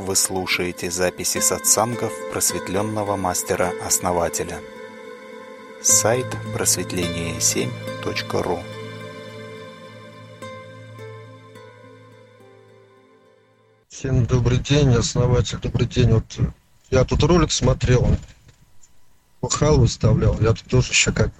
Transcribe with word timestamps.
Вы 0.00 0.16
слушаете 0.16 0.90
записи 0.90 1.38
сатсангов 1.40 2.10
просветленного 2.32 3.16
мастера-основателя. 3.16 4.58
Сайт 5.82 6.24
просветление7.ру 6.54 8.60
Всем 13.90 14.24
добрый 14.24 14.56
день, 14.56 14.94
основатель, 14.94 15.58
добрый 15.58 15.86
день. 15.86 16.12
Вот 16.12 16.38
я 16.90 17.04
тут 17.04 17.22
ролик 17.22 17.52
смотрел, 17.52 18.08
Пухал 19.40 19.78
выставлял, 19.78 20.40
я 20.40 20.54
тут 20.54 20.64
тоже 20.64 20.92
еще 20.92 21.12
как 21.12 21.30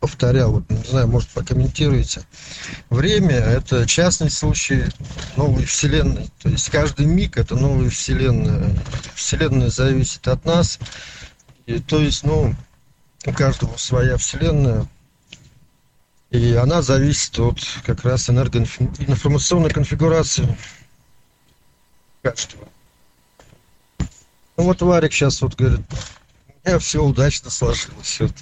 повторял, 0.00 0.52
вот, 0.52 0.70
не 0.70 0.82
знаю, 0.84 1.08
может, 1.08 1.28
прокомментируете. 1.30 2.22
Время– 2.90 3.36
это 3.36 3.86
частный 3.86 4.30
случай 4.30 4.84
новой 5.36 5.64
вселенной. 5.64 6.30
То 6.42 6.48
есть 6.48 6.70
каждый 6.70 7.06
миг– 7.06 7.36
это 7.38 7.56
новая 7.56 7.90
вселенная. 7.90 8.74
Вселенная 9.14 9.70
зависит 9.70 10.26
от 10.28 10.44
нас. 10.44 10.78
И, 11.66 11.80
то 11.80 12.00
есть, 12.00 12.24
ну, 12.24 12.54
у 13.24 13.32
каждого 13.32 13.76
своя 13.76 14.16
вселенная. 14.16 14.86
И 16.30 16.54
она 16.54 16.82
зависит 16.82 17.38
от 17.38 17.60
как 17.84 18.04
раз 18.04 18.28
энергоинформационной 18.28 19.70
конфигурации 19.70 20.56
каждого. 22.22 22.68
Ну 24.56 24.64
вот 24.64 24.80
Варик 24.82 25.12
сейчас 25.12 25.42
вот 25.42 25.54
говорит, 25.54 25.80
у 26.64 26.68
меня 26.68 26.78
все 26.78 27.02
удачно 27.02 27.50
сложилось. 27.50 28.20
Вот. 28.20 28.32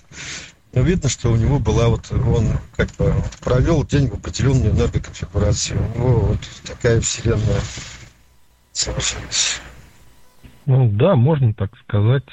Ну, 0.75 0.83
видно, 0.83 1.09
что 1.09 1.31
у 1.31 1.37
него 1.37 1.61
была 1.61 1.89
вот, 1.89 2.11
он 2.11 2.59
как 2.77 2.89
бы 2.97 3.15
провел 3.45 3.85
день 3.85 4.09
в 4.09 4.15
определенную 4.15 4.73
энергоконфигурацию. 4.73 5.79
У 5.95 5.99
него 5.99 6.21
вот 6.21 6.41
такая 6.67 7.01
вселенная 7.01 7.61
сложилась. 8.73 9.63
Ну 10.67 10.91
да, 10.91 11.15
можно 11.15 11.55
так 11.55 11.71
сказать. 11.79 12.25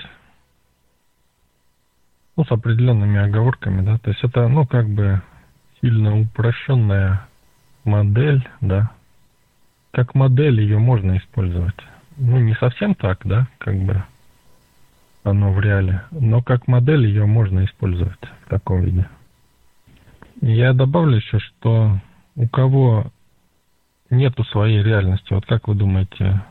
Ну, 2.35 2.45
с 2.45 2.51
определенными 2.51 3.19
оговорками, 3.19 3.85
да. 3.85 3.99
То 3.99 4.09
есть 4.09 4.23
это, 4.23 4.47
ну, 4.47 4.65
как 4.65 4.89
бы 4.89 5.21
сильно 5.79 6.19
упрощенная 6.19 7.27
модель, 7.83 8.47
да. 8.59 8.89
Как 9.91 10.15
модель 10.15 10.61
ее 10.61 10.79
можно 10.79 11.17
использовать. 11.17 11.75
Ну, 12.17 12.39
не 12.39 12.55
совсем 12.55 12.95
так, 12.95 13.19
да, 13.23 13.47
как 13.59 13.75
бы 13.75 14.03
оно 15.23 15.51
в 15.51 15.59
реале. 15.59 16.03
Но 16.11 16.41
как 16.41 16.67
модель 16.67 17.05
ее 17.05 17.25
можно 17.25 17.65
использовать 17.65 18.19
в 18.45 18.49
таком 18.49 18.81
виде. 18.81 19.07
Я 20.41 20.73
добавлю 20.73 21.17
еще, 21.17 21.39
что 21.39 21.99
у 22.35 22.47
кого 22.47 23.11
нету 24.09 24.43
своей 24.45 24.81
реальности, 24.81 25.33
вот 25.33 25.45
как 25.45 25.67
вы 25.67 25.75
думаете, 25.75 26.43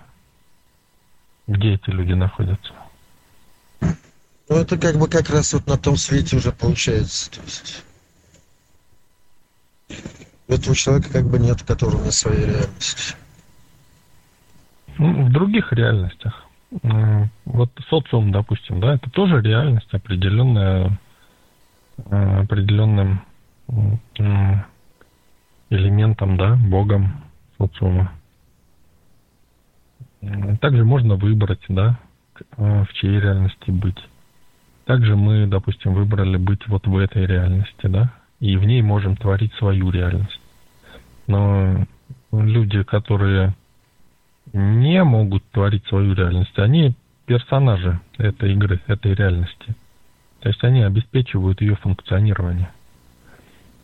где 1.47 1.75
эти 1.75 1.91
люди 1.91 2.13
находятся? 2.13 2.73
Ну, 3.81 4.57
это 4.57 4.79
как 4.79 4.97
бы 4.97 5.09
как 5.09 5.31
раз 5.31 5.53
вот 5.53 5.67
на 5.67 5.77
том 5.77 5.97
свете 5.97 6.37
уже 6.37 6.53
получается. 6.53 7.31
То 7.31 7.41
есть 7.43 7.85
у 10.49 10.53
этого 10.53 10.75
человека 10.75 11.13
как 11.13 11.25
бы 11.27 11.39
нет, 11.39 11.63
которого 11.63 12.05
на 12.05 12.11
своей 12.11 12.47
реальности. 12.47 13.15
Ну, 14.99 15.27
в 15.27 15.33
других 15.33 15.73
реальностях 15.73 16.50
вот 17.45 17.71
социум, 17.89 18.31
допустим, 18.31 18.81
да, 18.81 18.95
это 18.95 19.11
тоже 19.11 19.41
реальность 19.43 19.93
определенная, 19.93 20.99
э, 21.99 22.41
определенным 22.43 23.23
элементом, 25.71 26.37
да, 26.37 26.57
богом 26.57 27.25
социума. 27.59 28.13
Также 30.61 30.85
можно 30.85 31.17
выбрать, 31.17 31.63
да, 31.69 31.99
э, 32.57 32.85
в 32.85 32.93
чьей 32.95 33.21
реальности 33.21 33.71
быть. 33.71 33.99
Также 34.85 35.17
мы, 35.17 35.47
допустим, 35.47 35.95
выбрали 35.95 36.37
быть 36.37 36.67
вот 36.69 36.87
в 36.87 36.97
этой 36.97 37.27
реальности, 37.27 37.87
да, 37.87 38.13
и 38.39 38.57
в 38.57 38.65
ней 38.65 38.83
можем 38.83 39.17
творить 39.17 39.53
свою 39.55 39.91
реальность. 39.91 40.41
Но 41.27 41.87
люди, 42.33 42.83
которые 42.83 43.55
не 44.53 45.03
могут 45.05 45.45
творить 45.51 45.87
свою 45.87 46.15
реальность. 46.15 46.59
Они 46.59 46.95
персонажи 47.27 48.01
этой 48.19 48.53
игры, 48.53 48.81
этой 48.87 49.15
реальности. 49.15 49.75
То 50.41 50.49
есть 50.49 50.63
они 50.65 50.83
обеспечивают 50.83 51.61
ее 51.61 51.77
функционирование. 51.77 52.71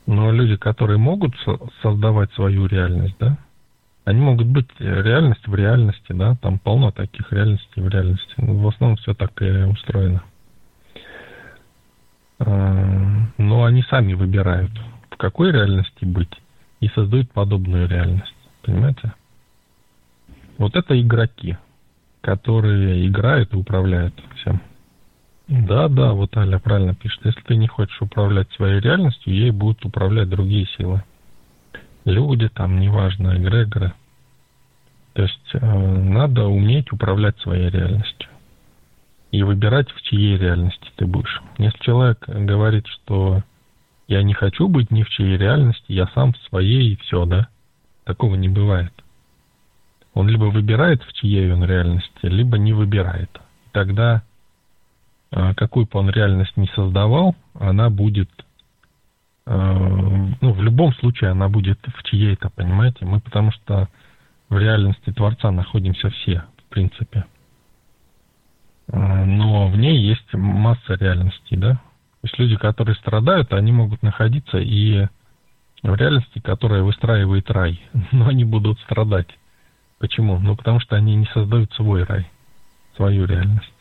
Но 0.06 0.32
люди, 0.32 0.56
которые 0.56 0.98
могут 0.98 1.34
создавать 1.82 2.32
свою 2.32 2.66
реальность, 2.66 3.16
да, 3.18 3.36
они 4.04 4.20
могут 4.20 4.46
быть 4.46 4.68
реальность 4.78 5.46
в 5.46 5.54
реальности, 5.54 6.12
да, 6.12 6.36
там 6.36 6.58
полно 6.60 6.92
таких 6.92 7.32
реальностей 7.32 7.80
в 7.80 7.88
реальности. 7.88 8.34
В 8.36 8.68
основном 8.68 8.96
все 8.98 9.14
так 9.14 9.42
и 9.42 9.50
устроено. 9.64 10.22
А, 12.38 13.26
но 13.36 13.64
они 13.64 13.82
сами 13.82 14.14
выбирают, 14.14 14.70
в 15.10 15.16
какой 15.16 15.50
реальности 15.50 16.04
быть, 16.04 16.32
и 16.80 16.88
создают 16.88 17.30
подобную 17.32 17.88
реальность. 17.88 18.34
Понимаете? 18.62 19.12
Вот 20.58 20.74
это 20.74 20.98
игроки, 21.00 21.56
которые 22.22 23.06
играют 23.06 23.52
и 23.52 23.56
управляют 23.56 24.14
всем. 24.36 24.60
Да, 25.48 25.88
да, 25.88 26.12
вот 26.12 26.36
Аля 26.36 26.58
правильно 26.58 26.94
пишет. 26.94 27.20
Если 27.24 27.40
ты 27.42 27.56
не 27.56 27.68
хочешь 27.68 28.00
управлять 28.02 28.50
своей 28.52 28.80
реальностью, 28.80 29.32
ей 29.32 29.50
будут 29.50 29.84
управлять 29.84 30.28
другие 30.28 30.66
силы. 30.76 31.02
Люди 32.04 32.48
там, 32.48 32.80
неважно, 32.80 33.36
эгрегоры. 33.36 33.92
То 35.12 35.22
есть 35.22 35.50
э, 35.54 35.58
надо 35.60 36.46
уметь 36.46 36.90
управлять 36.92 37.38
своей 37.40 37.70
реальностью. 37.70 38.28
И 39.30 39.42
выбирать, 39.42 39.90
в 39.90 40.02
чьей 40.02 40.36
реальности 40.36 40.90
ты 40.96 41.06
будешь. 41.06 41.42
Если 41.58 41.78
человек 41.80 42.24
говорит, 42.26 42.86
что 42.86 43.42
я 44.08 44.22
не 44.22 44.34
хочу 44.34 44.68
быть 44.68 44.90
ни 44.90 45.02
в 45.02 45.08
чьей 45.10 45.36
реальности, 45.36 45.92
я 45.92 46.06
сам 46.08 46.32
в 46.32 46.38
своей 46.48 46.92
и 46.92 46.96
все, 46.96 47.24
да? 47.24 47.48
Такого 48.04 48.34
не 48.34 48.48
бывает 48.48 48.92
он 50.16 50.28
либо 50.28 50.44
выбирает, 50.44 51.02
в 51.02 51.12
чьей 51.12 51.52
он 51.52 51.62
реальности, 51.62 52.08
либо 52.22 52.56
не 52.56 52.72
выбирает. 52.72 53.30
Тогда 53.72 54.22
а, 55.30 55.52
какую 55.52 55.84
бы 55.84 55.98
он 55.98 56.08
реальность 56.08 56.56
не 56.56 56.68
создавал, 56.68 57.36
она 57.52 57.90
будет, 57.90 58.30
а, 59.44 59.74
ну, 60.40 60.52
в 60.54 60.62
любом 60.62 60.94
случае 60.94 61.32
она 61.32 61.50
будет 61.50 61.78
в 61.86 62.02
чьей-то, 62.04 62.48
понимаете? 62.48 63.04
Мы 63.04 63.20
потому 63.20 63.52
что 63.52 63.90
в 64.48 64.56
реальности 64.56 65.12
Творца 65.12 65.50
находимся 65.50 66.08
все, 66.08 66.44
в 66.64 66.70
принципе. 66.70 67.26
А, 68.90 69.26
но 69.26 69.68
в 69.68 69.76
ней 69.76 69.98
есть 69.98 70.32
масса 70.32 70.94
реальностей, 70.94 71.58
да? 71.58 71.72
То 71.74 72.28
есть 72.28 72.38
люди, 72.38 72.56
которые 72.56 72.96
страдают, 72.96 73.52
они 73.52 73.70
могут 73.70 74.02
находиться 74.02 74.56
и 74.56 75.08
в 75.82 75.94
реальности, 75.94 76.38
которая 76.38 76.82
выстраивает 76.82 77.50
рай, 77.50 77.82
но 78.12 78.28
они 78.28 78.46
будут 78.46 78.80
страдать. 78.80 79.28
Почему? 79.98 80.38
Ну, 80.38 80.56
потому 80.56 80.80
что 80.80 80.96
они 80.96 81.16
не 81.16 81.26
создают 81.26 81.72
свой 81.72 82.04
рай, 82.04 82.30
свою 82.96 83.26
реальность. 83.26 83.72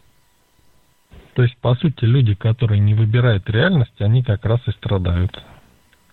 То 1.34 1.44
есть, 1.44 1.58
по 1.58 1.76
сути, 1.76 2.06
люди, 2.06 2.34
которые 2.34 2.80
не 2.80 2.94
выбирают 2.94 3.50
реальность, 3.50 4.00
они 4.00 4.24
как 4.24 4.46
раз 4.46 4.62
и 4.68 4.72
страдают. 4.72 5.38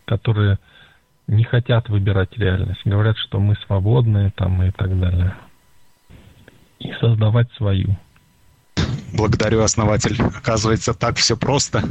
Которые 0.05 0.59
не 1.29 1.45
хотят 1.45 1.89
выбирать 1.89 2.37
реальность. 2.37 2.81
Говорят, 2.85 3.17
что 3.19 3.39
мы 3.39 3.55
свободные 3.67 4.33
там 4.35 4.61
и 4.65 4.73
так 4.73 4.99
далее. 4.99 5.37
И 6.81 6.93
создавать 6.95 7.53
свою. 7.53 7.97
Благодарю, 9.15 9.61
основатель. 9.61 10.21
Оказывается, 10.21 10.95
так 10.95 11.17
все 11.17 11.37
просто. 11.37 11.83